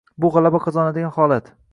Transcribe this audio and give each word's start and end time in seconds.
Bu 0.23 0.29
g'alaba 0.37 0.61
qozonadigan 0.63 1.13
holat 1.19 1.53